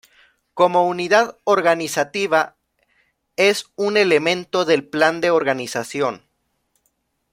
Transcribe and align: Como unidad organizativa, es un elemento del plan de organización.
Como 0.55 0.87
unidad 0.87 1.37
organizativa, 1.43 2.55
es 3.35 3.67
un 3.75 3.97
elemento 3.97 4.65
del 4.65 4.83
plan 4.83 5.21
de 5.21 5.29
organización. 5.29 6.23